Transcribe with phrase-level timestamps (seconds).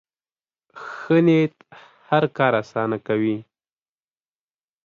[0.87, 1.55] ښه نیت
[2.09, 3.37] هر کار اسانه کوي.